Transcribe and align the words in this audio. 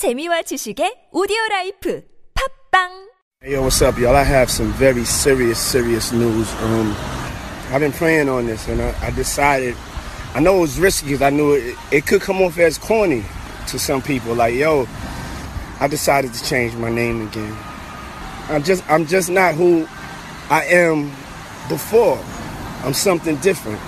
재미와 0.00 0.40
지식의 0.48 1.10
오디오 1.12 1.36
라이프 1.50 2.00
팝빵 2.72 2.88
Hey, 3.42 3.52
yo, 3.52 3.60
what's 3.60 3.82
up, 3.82 4.00
y'all? 4.00 4.16
I 4.16 4.24
have 4.24 4.48
some 4.48 4.72
very 4.80 5.04
serious, 5.04 5.58
serious 5.58 6.10
news. 6.10 6.48
Um, 6.62 6.96
I've 7.70 7.80
been 7.80 7.92
praying 7.92 8.30
on 8.30 8.46
this, 8.46 8.66
and 8.66 8.80
I, 8.80 8.96
I 9.02 9.10
decided. 9.10 9.76
I 10.34 10.40
know 10.40 10.56
it 10.56 10.60
was 10.60 10.80
risky 10.80 11.08
because 11.08 11.20
I 11.20 11.28
knew 11.28 11.52
it, 11.52 11.76
it 11.92 12.06
could 12.06 12.22
come 12.22 12.40
off 12.40 12.56
as 12.56 12.78
corny 12.78 13.22
to 13.68 13.78
some 13.78 14.00
people. 14.00 14.34
Like, 14.34 14.54
yo, 14.54 14.88
I 15.80 15.86
decided 15.86 16.32
to 16.32 16.44
change 16.44 16.72
my 16.76 16.88
name 16.88 17.20
again. 17.28 17.54
I'm 18.48 18.62
just, 18.62 18.82
I'm 18.88 19.04
just 19.04 19.28
not 19.28 19.54
who 19.54 19.86
I 20.48 20.64
am 20.64 21.10
before. 21.68 22.18
I'm 22.84 22.94
something 22.94 23.36
different. 23.44 23.80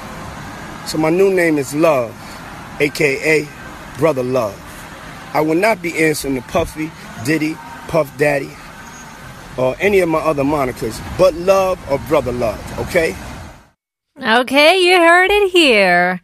So 0.87 0.99
my 0.99 1.09
new 1.09 1.33
name 1.33 1.57
is 1.57 1.75
Love, 1.75 2.13
aka 2.81 3.49
Brother 3.97 4.23
Love. 4.23 4.59
I 5.35 5.41
will 5.41 5.57
not 5.57 5.81
be 5.81 5.97
answering 6.05 6.35
to 6.37 6.43
Puffy, 6.43 6.91
Diddy, 7.25 7.55
Puff 7.89 8.17
Daddy, 8.19 8.51
or 9.57 9.77
any 9.81 10.01
of 10.01 10.09
my 10.09 10.19
other 10.19 10.45
monikers, 10.45 11.01
but 11.19 11.35
Love 11.35 11.79
or 11.91 11.99
Brother 12.09 12.33
Love, 12.33 12.79
okay? 12.81 13.15
Okay, 14.21 14.79
you 14.79 14.99
heard 14.99 15.31
it 15.31 15.51
here. 15.51 16.21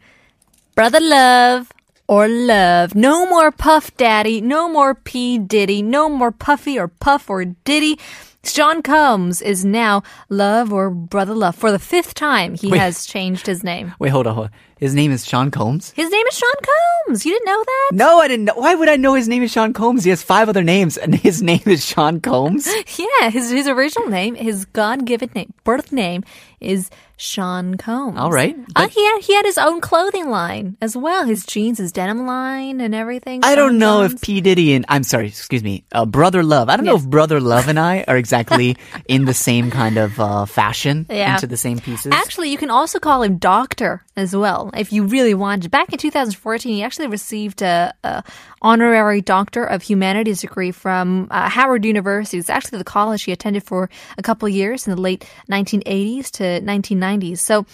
Brother 0.75 0.99
Love 1.01 1.71
or 2.07 2.27
Love. 2.27 2.95
No 2.95 3.25
more 3.29 3.51
Puff 3.51 3.95
Daddy, 3.97 4.41
no 4.41 4.69
more 4.69 4.95
P. 4.95 5.37
Diddy, 5.37 5.81
no 5.81 6.07
more 6.07 6.31
Puffy 6.31 6.79
or 6.79 6.87
Puff 6.87 7.29
or 7.29 7.45
Diddy. 7.45 7.99
Sean 8.43 8.81
Combs 8.81 9.41
is 9.41 9.65
now 9.65 10.01
Love 10.29 10.71
or 10.71 10.89
Brother 10.89 11.35
Love. 11.35 11.55
For 11.55 11.71
the 11.71 11.79
fifth 11.79 12.13
time, 12.13 12.55
he 12.55 12.71
Wait. 12.71 12.79
has 12.79 13.05
changed 13.05 13.45
his 13.45 13.63
name. 13.63 13.93
Wait, 13.99 14.09
hold 14.09 14.27
on, 14.27 14.35
hold 14.35 14.47
on. 14.47 14.51
His 14.79 14.95
name 14.95 15.11
is 15.11 15.25
Sean 15.25 15.51
Combs? 15.51 15.91
His 15.95 16.09
name 16.09 16.25
is 16.27 16.37
Sean 16.37 16.61
Combs. 17.07 17.25
You 17.25 17.33
didn't 17.33 17.45
know 17.47 17.63
that? 17.65 17.89
No, 17.93 18.19
I 18.19 18.27
didn't 18.29 18.45
know. 18.45 18.53
Why 18.55 18.75
would 18.75 18.87
I 18.89 18.95
know 18.95 19.13
his 19.13 19.27
name 19.27 19.43
is 19.43 19.51
Sean 19.51 19.73
Combs? 19.73 20.03
He 20.05 20.09
has 20.09 20.23
five 20.23 20.47
other 20.47 20.63
names, 20.63 20.97
and 20.97 21.13
his 21.13 21.41
name 21.51 21.61
is 21.65 21.85
Sean 21.85 22.21
Combs? 22.21 22.67
Yeah, 22.97 23.29
his 23.29 23.49
his 23.51 23.67
original 23.67 24.07
name, 24.09 24.35
his 24.35 24.65
God 24.65 25.05
given 25.05 25.29
name, 25.35 25.53
birth 25.63 25.91
name, 25.91 26.23
is 26.61 26.89
Sean 27.17 27.75
Combs. 27.75 28.17
All 28.17 28.31
right, 28.31 28.55
Uh, 28.75 28.87
he 28.87 29.03
had 29.05 29.19
he 29.21 29.33
had 29.35 29.45
his 29.45 29.57
own 29.57 29.81
clothing 29.81 30.29
line 30.29 30.77
as 30.81 30.95
well. 30.95 31.25
His 31.25 31.45
jeans, 31.45 31.77
his 31.77 31.91
denim 31.91 32.25
line, 32.25 32.79
and 32.81 32.95
everything. 32.95 33.41
I 33.43 33.55
don't 33.55 33.77
know 33.77 33.99
Combs. 33.99 34.13
if 34.13 34.21
P. 34.21 34.39
Diddy 34.41 34.73
and, 34.73 34.85
I'm 34.87 35.03
sorry, 35.03 35.27
excuse 35.27 35.63
me, 35.63 35.83
uh, 35.91 36.05
Brother 36.05 36.43
Love. 36.43 36.69
I 36.69 36.77
don't 36.77 36.85
know 36.85 36.95
if 36.95 37.05
Brother 37.07 37.39
Love 37.41 37.67
and 37.67 37.79
I 37.79 38.03
are 38.07 38.17
exactly 38.17 38.77
in 39.07 39.25
the 39.25 39.33
same 39.33 39.71
kind 39.71 39.97
of 39.97 40.19
uh, 40.19 40.45
fashion, 40.45 41.05
Yeah. 41.09 41.35
into 41.35 41.47
the 41.47 41.57
same 41.57 41.79
pieces. 41.79 42.11
Actually, 42.13 42.49
you 42.51 42.57
can 42.57 42.69
also 42.69 42.99
call 42.99 43.23
him 43.23 43.37
Doctor 43.37 44.03
as 44.15 44.35
well 44.35 44.68
if 44.75 44.91
you 44.93 45.03
really 45.03 45.33
wanted. 45.33 45.71
Back 45.71 45.91
in 45.91 45.99
2014, 45.99 46.73
he 46.73 46.83
actually 46.83 47.07
received 47.07 47.61
a, 47.61 47.93
a 48.03 48.23
honorary 48.61 49.21
Doctor 49.21 49.63
of 49.63 49.83
Humanities 49.83 50.41
degree 50.41 50.71
from 50.71 51.27
uh, 51.31 51.49
Howard 51.49 51.85
University. 51.85 52.37
It's 52.37 52.49
actually 52.49 52.77
the 52.77 52.83
college 52.83 53.23
he 53.23 53.31
attended 53.31 53.63
for 53.63 53.89
a 54.17 54.21
couple 54.21 54.47
years 54.49 54.87
in 54.87 54.95
the 54.95 55.01
late 55.01 55.25
1980s 55.49 56.31
to 56.31 56.43
1990s. 56.61 57.39
So 57.39 57.65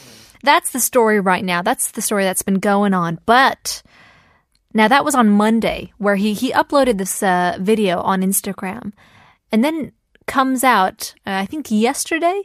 that's 0.43 0.71
the 0.71 0.79
story 0.79 1.19
right 1.19 1.43
now. 1.43 1.61
That's 1.61 1.91
the 1.91 2.01
story 2.01 2.23
that's 2.23 2.43
been 2.43 2.59
going 2.59 2.93
on. 2.93 3.19
But 3.25 3.83
now 4.73 4.87
that 4.87 5.05
was 5.05 5.15
on 5.15 5.29
Monday, 5.29 5.93
where 5.97 6.15
he 6.15 6.33
he 6.33 6.51
uploaded 6.51 6.97
this 6.97 7.23
uh, 7.23 7.57
video 7.59 8.01
on 8.01 8.21
Instagram, 8.21 8.93
and 9.51 9.63
then 9.63 9.91
comes 10.27 10.63
out. 10.63 11.13
Uh, 11.25 11.31
I 11.31 11.45
think 11.45 11.71
yesterday 11.71 12.43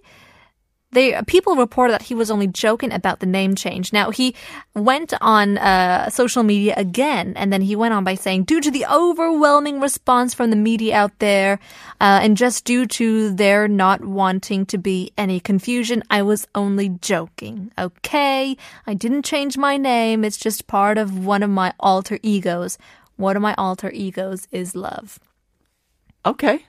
they 0.93 1.21
people 1.27 1.55
reported 1.57 1.93
that 1.93 2.03
he 2.03 2.15
was 2.15 2.31
only 2.31 2.47
joking 2.49 2.93
about 2.93 3.21
the 3.21 3.27
name 3.27 3.55
change. 3.55 3.93
Now 3.93 4.11
he 4.11 4.35
went 4.75 5.13
on 5.21 5.59
uh, 5.59 6.11
social 6.11 6.43
media 6.43 6.75
again, 6.77 7.35
and 7.37 7.53
then 7.53 7.63
he 7.63 7.77
went 7.77 7.95
on 7.95 8.03
by 8.05 8.15
saying, 8.15 8.45
"Due 8.45 8.61
to 8.61 8.71
the 8.71 8.87
overwhelming 8.87 9.81
response 9.81 10.35
from 10.35 10.51
the 10.51 10.57
media 10.57 10.97
out 10.97 11.17
there, 11.19 11.61
uh, 12.01 12.21
and 12.23 12.37
just 12.37 12.65
due 12.65 12.87
to 12.87 13.31
their 13.31 13.69
not 13.69 14.05
wanting 14.05 14.67
to 14.67 14.79
be 14.79 15.13
any 15.17 15.39
confusion, 15.39 16.03
I 16.11 16.23
was 16.23 16.49
only 16.55 16.89
joking. 17.01 17.71
Okay, 17.79 18.57
I 18.87 18.95
didn't 18.95 19.25
change 19.25 19.57
my 19.57 19.77
name. 19.77 20.25
It's 20.25 20.39
just 20.39 20.67
part 20.67 20.99
of 20.99 21.25
one 21.25 21.43
of 21.43 21.51
my 21.51 21.73
alter 21.79 22.19
egos. 22.23 22.79
One 23.17 23.37
of 23.37 23.43
my 23.43 23.55
alter 23.57 23.91
egos 23.93 24.49
is 24.51 24.75
love. 24.75 25.21
okay. 26.27 26.65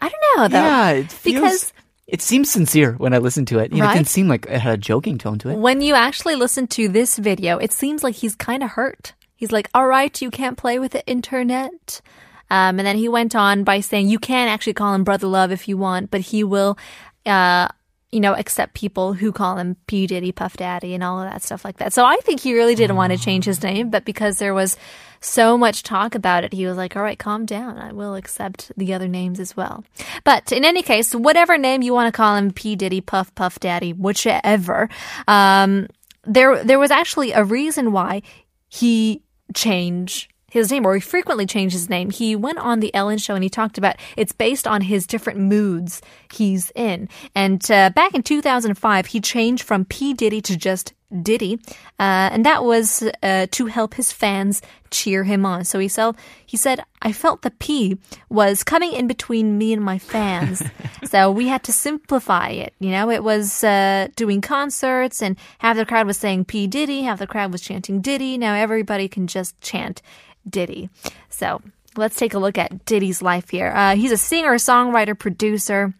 I 0.00 0.08
don't 0.10 0.24
know 0.36 0.48
though, 0.48 0.66
Yeah, 0.66 0.90
it 0.90 1.10
feels, 1.12 1.34
because." 1.42 1.72
It 2.06 2.22
seems 2.22 2.50
sincere 2.50 2.92
when 2.98 3.12
I 3.14 3.18
listen 3.18 3.44
to 3.46 3.58
it. 3.58 3.72
You 3.72 3.78
know, 3.78 3.84
it 3.84 3.88
Right? 3.88 3.94
didn't 3.94 4.08
seem 4.08 4.28
like 4.28 4.46
it 4.46 4.60
had 4.60 4.74
a 4.74 4.76
joking 4.76 5.18
tone 5.18 5.38
to 5.40 5.50
it. 5.50 5.58
When 5.58 5.80
you 5.80 5.94
actually 5.94 6.36
listen 6.36 6.66
to 6.68 6.88
this 6.88 7.18
video, 7.18 7.58
it 7.58 7.72
seems 7.72 8.04
like 8.04 8.14
he's 8.16 8.34
kind 8.36 8.62
of 8.62 8.70
hurt. 8.70 9.14
He's 9.34 9.52
like, 9.52 9.68
all 9.74 9.86
right, 9.86 10.20
you 10.22 10.30
can't 10.30 10.56
play 10.56 10.78
with 10.78 10.92
the 10.92 11.06
internet. 11.06 12.00
Um, 12.48 12.78
and 12.78 12.86
then 12.86 12.96
he 12.96 13.08
went 13.08 13.34
on 13.34 13.64
by 13.64 13.80
saying, 13.80 14.08
you 14.08 14.18
can 14.20 14.48
actually 14.48 14.74
call 14.74 14.94
him 14.94 15.02
Brother 15.04 15.26
Love 15.26 15.50
if 15.50 15.66
you 15.68 15.76
want, 15.76 16.10
but 16.12 16.20
he 16.20 16.44
will, 16.44 16.78
uh, 17.26 17.68
you 18.12 18.20
know, 18.20 18.34
accept 18.34 18.74
people 18.74 19.14
who 19.14 19.32
call 19.32 19.56
him 19.56 19.76
P. 19.86 20.06
Diddy, 20.06 20.32
Puff 20.32 20.56
Daddy, 20.56 20.94
and 20.94 21.02
all 21.02 21.20
of 21.20 21.30
that 21.30 21.42
stuff 21.42 21.64
like 21.64 21.78
that. 21.78 21.92
So 21.92 22.04
I 22.04 22.16
think 22.18 22.40
he 22.40 22.54
really 22.54 22.74
didn't 22.74 22.96
want 22.96 23.12
to 23.12 23.18
change 23.18 23.44
his 23.44 23.62
name, 23.62 23.90
but 23.90 24.04
because 24.04 24.38
there 24.38 24.54
was 24.54 24.76
so 25.20 25.58
much 25.58 25.82
talk 25.82 26.14
about 26.14 26.44
it, 26.44 26.52
he 26.52 26.66
was 26.66 26.76
like, 26.76 26.94
all 26.94 27.02
right, 27.02 27.18
calm 27.18 27.46
down. 27.46 27.78
I 27.78 27.92
will 27.92 28.14
accept 28.14 28.70
the 28.76 28.94
other 28.94 29.08
names 29.08 29.40
as 29.40 29.56
well. 29.56 29.84
But 30.24 30.52
in 30.52 30.64
any 30.64 30.82
case, 30.82 31.14
whatever 31.14 31.58
name 31.58 31.82
you 31.82 31.92
want 31.92 32.06
to 32.06 32.16
call 32.16 32.36
him, 32.36 32.52
P. 32.52 32.76
Diddy, 32.76 33.00
Puff, 33.00 33.34
Puff 33.34 33.58
Daddy, 33.58 33.92
whichever, 33.92 34.88
um, 35.26 35.88
there, 36.24 36.62
there 36.62 36.78
was 36.78 36.90
actually 36.92 37.32
a 37.32 37.42
reason 37.42 37.92
why 37.92 38.22
he 38.68 39.22
changed 39.54 40.32
his 40.48 40.70
name, 40.70 40.86
or 40.86 40.94
he 40.94 41.00
frequently 41.00 41.46
changed 41.46 41.74
his 41.74 41.88
name. 41.88 42.10
He 42.10 42.36
went 42.36 42.58
on 42.58 42.80
the 42.80 42.94
Ellen 42.94 43.18
show 43.18 43.34
and 43.34 43.42
he 43.42 43.50
talked 43.50 43.78
about 43.78 43.96
it's 44.16 44.32
based 44.32 44.66
on 44.66 44.80
his 44.80 45.06
different 45.06 45.40
moods 45.40 46.00
he's 46.32 46.70
in. 46.74 47.08
And 47.34 47.68
uh, 47.70 47.90
back 47.90 48.14
in 48.14 48.22
2005, 48.22 49.06
he 49.06 49.20
changed 49.20 49.64
from 49.64 49.84
P. 49.84 50.14
Diddy 50.14 50.40
to 50.42 50.56
just 50.56 50.94
Diddy, 51.22 51.60
uh, 52.00 52.30
and 52.32 52.44
that 52.44 52.64
was 52.64 53.04
uh, 53.22 53.46
to 53.52 53.66
help 53.66 53.94
his 53.94 54.10
fans 54.10 54.60
cheer 54.90 55.22
him 55.22 55.46
on. 55.46 55.64
So 55.64 55.78
he 55.78 55.86
said, 55.86 56.16
he 56.44 56.56
said, 56.56 56.82
I 57.00 57.12
felt 57.12 57.42
the 57.42 57.52
P 57.52 57.98
was 58.28 58.64
coming 58.64 58.92
in 58.92 59.06
between 59.06 59.56
me 59.56 59.72
and 59.72 59.82
my 59.82 59.98
fans, 60.00 60.64
so 61.04 61.30
we 61.30 61.46
had 61.46 61.62
to 61.64 61.72
simplify 61.72 62.48
it. 62.48 62.74
You 62.80 62.90
know, 62.90 63.08
it 63.08 63.22
was 63.22 63.62
uh, 63.62 64.08
doing 64.16 64.40
concerts, 64.40 65.22
and 65.22 65.36
half 65.58 65.76
the 65.76 65.86
crowd 65.86 66.08
was 66.08 66.16
saying 66.16 66.46
P 66.46 66.66
Diddy, 66.66 67.02
half 67.02 67.20
the 67.20 67.26
crowd 67.28 67.52
was 67.52 67.60
chanting 67.60 68.00
Diddy. 68.00 68.36
Now 68.36 68.54
everybody 68.54 69.06
can 69.06 69.28
just 69.28 69.60
chant 69.60 70.02
Diddy. 70.48 70.90
So 71.28 71.60
let's 71.96 72.16
take 72.16 72.34
a 72.34 72.38
look 72.38 72.58
at 72.58 72.84
Diddy's 72.84 73.22
life 73.22 73.50
here. 73.50 73.72
Uh, 73.74 73.96
he's 73.96 74.12
a 74.12 74.16
singer, 74.16 74.54
songwriter, 74.54 75.18
producer 75.18 75.94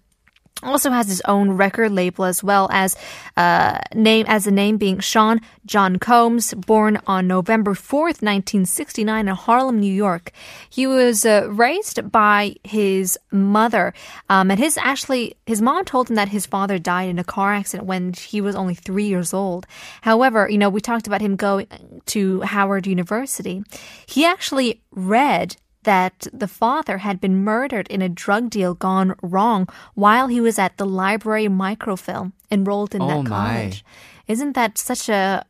also 0.62 0.90
has 0.90 1.08
his 1.08 1.20
own 1.26 1.50
record 1.50 1.92
label 1.92 2.24
as 2.24 2.42
well 2.42 2.68
as 2.72 2.96
uh, 3.36 3.78
name 3.94 4.24
as 4.28 4.44
the 4.44 4.50
name 4.50 4.78
being 4.78 5.00
Sean 5.00 5.40
John 5.66 5.98
Combs, 5.98 6.54
born 6.54 6.98
on 7.06 7.26
November 7.26 7.74
4th, 7.74 8.22
1969 8.22 9.28
in 9.28 9.34
Harlem, 9.34 9.80
New 9.80 9.92
York. 9.92 10.32
He 10.70 10.86
was 10.86 11.26
uh, 11.26 11.48
raised 11.50 12.10
by 12.10 12.56
his 12.64 13.18
mother, 13.30 13.92
um, 14.30 14.50
and 14.50 14.58
his 14.58 14.78
actually 14.78 15.34
his 15.44 15.60
mom 15.60 15.84
told 15.84 16.08
him 16.08 16.16
that 16.16 16.28
his 16.28 16.46
father 16.46 16.78
died 16.78 17.08
in 17.08 17.18
a 17.18 17.24
car 17.24 17.52
accident 17.52 17.86
when 17.86 18.12
he 18.12 18.40
was 18.40 18.54
only 18.54 18.74
three 18.74 19.06
years 19.06 19.34
old. 19.34 19.66
However, 20.02 20.48
you 20.48 20.58
know 20.58 20.70
we 20.70 20.80
talked 20.80 21.06
about 21.06 21.20
him 21.20 21.36
going 21.36 21.66
to 22.06 22.40
Howard 22.42 22.86
University. 22.86 23.62
He 24.06 24.24
actually 24.24 24.80
read 24.90 25.56
that 25.86 26.26
the 26.32 26.48
father 26.48 26.98
had 26.98 27.20
been 27.20 27.42
murdered 27.42 27.86
in 27.88 28.02
a 28.02 28.08
drug 28.24 28.50
deal 28.50 28.74
gone 28.74 29.14
wrong 29.22 29.66
while 29.94 30.26
he 30.28 30.40
was 30.40 30.58
at 30.58 30.76
the 30.76 30.84
library 31.02 31.48
microfilm 31.48 32.32
enrolled 32.50 32.94
in 32.94 33.02
Oh, 33.02 33.08
that 33.08 33.22
my. 33.22 33.28
college. 33.28 33.84
Isn't 34.28 34.52
that 34.54 34.76
such 34.78 35.08
a 35.08 35.44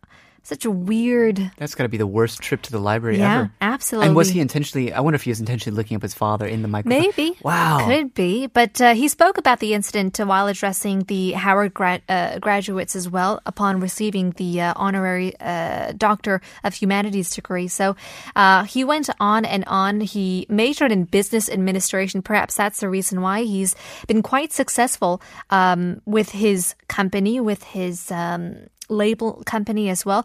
such 0.46 0.64
a 0.64 0.70
weird 0.70 1.50
That's 1.58 1.74
got 1.74 1.82
to 1.82 1.88
be 1.88 1.96
the 1.96 2.06
worst 2.06 2.40
trip 2.40 2.62
to 2.62 2.70
the 2.72 2.78
library 2.78 3.18
Yeah, 3.18 3.38
ever. 3.40 3.52
absolutely. 3.60 4.06
And 4.08 4.16
was 4.16 4.28
he 4.28 4.40
intentionally? 4.40 4.92
I 4.92 5.00
wonder 5.00 5.16
if 5.16 5.22
he 5.24 5.30
was 5.30 5.40
intentionally 5.40 5.76
looking 5.76 5.96
up 5.96 6.02
his 6.02 6.14
father 6.14 6.46
in 6.46 6.62
the 6.62 6.68
microphone. 6.68 7.00
Maybe. 7.00 7.37
Wow. 7.43 7.84
Could 7.87 8.14
be. 8.14 8.46
But 8.46 8.81
uh, 8.81 8.94
he 8.94 9.08
spoke 9.08 9.38
about 9.38 9.58
the 9.58 9.75
incident 9.75 10.20
uh, 10.20 10.25
while 10.25 10.46
addressing 10.46 11.00
the 11.04 11.32
Howard 11.32 11.75
gra- 11.75 12.00
uh, 12.08 12.38
graduates 12.38 12.94
as 12.94 13.10
well 13.10 13.40
upon 13.44 13.81
receiving 13.81 14.31
the 14.32 14.60
uh, 14.60 14.72
honorary 14.76 15.34
uh, 15.40 15.93
Doctor 15.96 16.40
of 16.62 16.75
Humanities 16.75 17.34
degree. 17.34 17.66
So 17.69 17.96
uh, 18.37 18.64
he 18.64 18.84
went 18.84 19.10
on 19.19 19.44
and 19.44 19.64
on. 19.66 20.00
He 20.00 20.46
majored 20.49 20.92
in 20.92 21.04
business 21.04 21.49
administration. 21.49 22.22
Perhaps 22.22 22.54
that's 22.54 22.81
the 22.81 22.88
reason 22.88 23.20
why 23.20 23.42
he's 23.42 23.75
been 24.06 24.22
quite 24.22 24.52
successful 24.52 25.20
um, 25.50 26.00
with 26.06 26.31
his 26.31 26.75
company, 26.87 27.40
with 27.40 27.64
his 27.64 28.10
um, 28.12 28.69
label 28.88 29.43
company 29.44 29.88
as 29.91 30.05
well. 30.05 30.25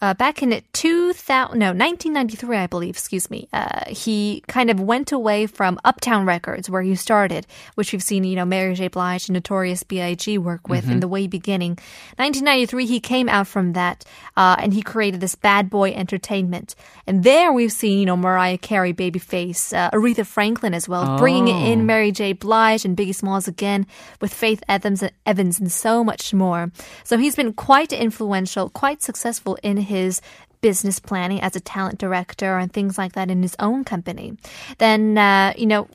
Uh, 0.00 0.14
back 0.14 0.42
in 0.42 0.62
2000, 0.72 1.58
no, 1.58 1.66
1993, 1.66 2.56
I 2.56 2.66
believe, 2.68 2.94
excuse 2.94 3.30
me, 3.30 3.48
uh, 3.52 3.84
he 3.88 4.44
kind 4.46 4.70
of 4.70 4.80
went 4.80 5.10
away 5.10 5.46
from 5.46 5.78
Uptown 5.84 6.24
Records, 6.24 6.70
where 6.70 6.82
he 6.82 6.94
started, 6.94 7.46
which 7.74 7.92
we've 7.92 8.02
seen, 8.02 8.22
you 8.22 8.36
know, 8.36 8.44
Mary 8.44 8.74
J. 8.74 8.88
Blige 8.88 9.28
and 9.28 9.34
Notorious 9.34 9.82
B.I.G. 9.82 10.38
work 10.38 10.68
with 10.68 10.88
in 10.88 11.00
the 11.00 11.08
way 11.08 11.26
beginning. 11.26 11.72
1993, 12.16 12.86
he 12.86 13.00
came 13.00 13.28
out 13.28 13.48
from 13.48 13.72
that, 13.72 14.04
uh, 14.36 14.56
and 14.60 14.72
he 14.72 14.82
created 14.82 15.20
this 15.20 15.34
Bad 15.34 15.68
Boy 15.68 15.92
Entertainment. 15.92 16.76
And 17.06 17.24
there 17.24 17.52
we've 17.52 17.72
seen, 17.72 17.98
you 17.98 18.06
know, 18.06 18.16
Mariah 18.16 18.58
Carey, 18.58 18.92
Babyface, 18.92 19.76
uh, 19.76 19.90
Aretha 19.90 20.24
Franklin 20.24 20.74
as 20.74 20.88
well, 20.88 21.18
bringing 21.18 21.48
in 21.48 21.86
Mary 21.86 22.12
J. 22.12 22.34
Blige 22.34 22.84
and 22.84 22.96
Biggie 22.96 23.14
Smalls 23.14 23.48
again 23.48 23.86
with 24.20 24.32
Faith 24.32 24.62
Evans, 24.68 25.02
Evans 25.26 25.58
and 25.58 25.72
so 25.72 26.04
much 26.04 26.32
more. 26.32 26.70
So 27.02 27.18
he's 27.18 27.34
been 27.34 27.52
quite 27.52 27.92
influential, 27.92 28.70
quite 28.70 29.02
successful 29.02 29.58
in 29.62 29.87
his 29.88 30.20
business 30.60 30.98
planning 30.98 31.40
as 31.40 31.56
a 31.56 31.60
talent 31.60 31.98
director 31.98 32.58
and 32.58 32.72
things 32.72 32.98
like 32.98 33.12
that 33.12 33.30
in 33.30 33.42
his 33.42 33.56
own 33.58 33.84
company. 33.84 34.36
Then, 34.78 35.16
uh, 35.16 35.52
you 35.56 35.66
know, 35.66 35.88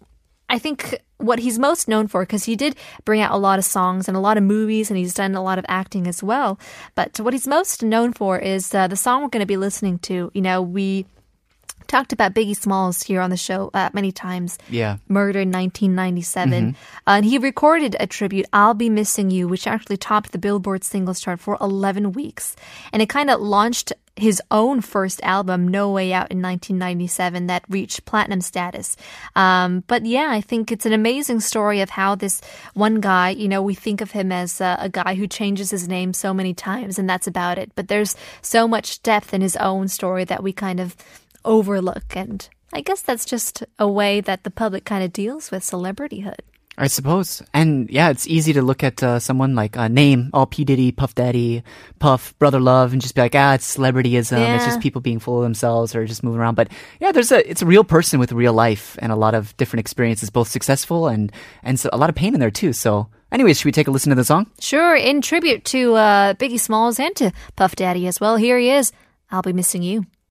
I 0.49 0.59
think 0.59 0.95
what 1.17 1.39
he's 1.39 1.57
most 1.57 1.87
known 1.87 2.07
for, 2.07 2.21
because 2.21 2.43
he 2.43 2.55
did 2.55 2.75
bring 3.05 3.21
out 3.21 3.31
a 3.31 3.37
lot 3.37 3.59
of 3.59 3.65
songs 3.65 4.07
and 4.07 4.17
a 4.17 4.19
lot 4.19 4.37
of 4.37 4.43
movies, 4.43 4.89
and 4.89 4.97
he's 4.97 5.13
done 5.13 5.35
a 5.35 5.41
lot 5.41 5.57
of 5.57 5.65
acting 5.67 6.05
as 6.07 6.21
well. 6.21 6.59
But 6.95 7.19
what 7.19 7.33
he's 7.33 7.47
most 7.47 7.81
known 7.81 8.13
for 8.13 8.37
is 8.39 8.73
uh, 8.75 8.87
the 8.87 8.95
song 8.95 9.21
we're 9.21 9.29
going 9.29 9.39
to 9.39 9.45
be 9.47 9.57
listening 9.57 9.99
to. 9.99 10.31
You 10.33 10.41
know, 10.41 10.61
we 10.61 11.05
talked 11.93 12.11
about 12.11 12.33
Biggie 12.33 12.57
Smalls 12.57 13.03
here 13.03 13.21
on 13.21 13.29
the 13.29 13.37
show 13.37 13.69
uh, 13.75 13.91
many 13.93 14.11
times. 14.11 14.57
Yeah. 14.67 14.97
Murder 15.07 15.41
in 15.41 15.51
1997. 15.51 16.75
Uh, 17.05 17.11
and 17.11 17.23
he 17.23 17.37
recorded 17.37 17.95
a 17.99 18.07
tribute, 18.07 18.47
I'll 18.51 18.73
Be 18.73 18.89
Missing 18.89 19.29
You, 19.29 19.47
which 19.47 19.67
actually 19.67 19.97
topped 19.97 20.31
the 20.31 20.39
Billboard 20.39 20.83
singles 20.83 21.19
chart 21.19 21.39
for 21.39 21.55
11 21.61 22.13
weeks. 22.13 22.55
And 22.91 23.01
it 23.03 23.09
kind 23.09 23.29
of 23.29 23.39
launched 23.39 23.93
his 24.15 24.41
own 24.51 24.81
first 24.81 25.21
album, 25.23 25.67
No 25.67 25.91
Way 25.91 26.13
Out, 26.13 26.31
in 26.31 26.41
1997, 26.41 27.47
that 27.47 27.63
reached 27.67 28.05
platinum 28.05 28.41
status. 28.41 28.95
Um, 29.35 29.83
but 29.87 30.05
yeah, 30.05 30.27
I 30.29 30.41
think 30.41 30.71
it's 30.71 30.85
an 30.85 30.93
amazing 30.93 31.39
story 31.39 31.81
of 31.81 31.89
how 31.89 32.15
this 32.15 32.41
one 32.73 33.01
guy, 33.01 33.29
you 33.29 33.47
know, 33.47 33.61
we 33.61 33.73
think 33.73 34.01
of 34.01 34.11
him 34.11 34.31
as 34.31 34.61
a, 34.61 34.77
a 34.79 34.89
guy 34.89 35.15
who 35.15 35.27
changes 35.27 35.71
his 35.71 35.87
name 35.87 36.13
so 36.13 36.33
many 36.33 36.53
times, 36.53 36.99
and 36.99 37.09
that's 37.09 37.27
about 37.27 37.57
it. 37.57 37.71
But 37.75 37.87
there's 37.87 38.15
so 38.41 38.67
much 38.67 39.01
depth 39.01 39.33
in 39.33 39.41
his 39.41 39.55
own 39.57 39.87
story 39.87 40.25
that 40.25 40.43
we 40.43 40.53
kind 40.53 40.79
of 40.79 40.95
overlook. 41.45 42.15
And 42.15 42.47
I 42.71 42.81
guess 42.81 43.01
that's 43.01 43.25
just 43.25 43.63
a 43.77 43.87
way 43.87 44.21
that 44.21 44.43
the 44.43 44.51
public 44.51 44.85
kind 44.85 45.03
of 45.03 45.13
deals 45.13 45.51
with 45.51 45.63
celebrityhood. 45.63 46.39
I 46.75 46.87
suppose. 46.87 47.43
And 47.53 47.87
yeah, 47.89 48.09
it's 48.09 48.27
easy 48.27 48.53
to 48.53 48.63
look 48.63 48.83
at 48.83 49.03
uh, 49.03 49.19
someone 49.19 49.53
like 49.53 49.75
a 49.75 49.87
name, 49.89 50.31
all 50.33 50.47
P. 50.47 50.63
Diddy, 50.63 50.91
Puff 50.91 51.13
Daddy, 51.13 51.63
Puff, 51.99 52.33
Brother 52.39 52.59
Love, 52.59 52.93
and 52.93 53.01
just 53.01 53.13
be 53.13 53.21
like, 53.21 53.35
ah, 53.35 53.53
it's 53.53 53.77
celebrityism. 53.77 54.55
It's 54.55 54.65
just 54.65 54.79
people 54.79 54.99
being 54.99 55.19
full 55.19 55.37
of 55.37 55.43
themselves 55.43 55.93
or 55.95 56.05
just 56.07 56.23
moving 56.23 56.39
around. 56.39 56.55
But 56.55 56.69
yeah, 56.99 57.11
there's 57.11 57.31
a, 57.31 57.47
it's 57.47 57.61
a 57.61 57.67
real 57.67 57.83
person 57.83 58.19
with 58.19 58.31
real 58.31 58.53
life 58.53 58.97
and 59.03 59.11
a 59.11 59.15
lot 59.15 59.35
of 59.35 59.55
different 59.57 59.81
experiences, 59.81 60.31
both 60.31 60.47
successful 60.47 61.07
and, 61.07 61.31
and 61.61 61.79
so 61.79 61.89
a 61.93 61.97
lot 61.97 62.09
of 62.09 62.15
pain 62.15 62.33
in 62.33 62.39
there 62.39 62.49
too. 62.49 62.73
So 62.73 63.07
anyways, 63.31 63.59
should 63.59 63.65
we 63.65 63.71
take 63.71 63.87
a 63.87 63.91
listen 63.91 64.09
to 64.09 64.15
the 64.15 64.25
song? 64.25 64.49
Sure, 64.59 64.95
in 64.95 65.21
tribute 65.21 65.65
to 65.65 65.93
uh, 65.93 66.33
Biggie 66.33 66.59
Smalls 66.59 66.99
and 66.99 67.15
to 67.17 67.31
Puff 67.55 67.75
Daddy 67.75 68.07
as 68.07 68.19
well. 68.19 68.35
Here 68.35 68.57
he 68.57 68.71
is. 68.71 68.91
I'll 69.29 69.43
be 69.43 69.53
missing 69.53 69.83
you. 69.83 70.05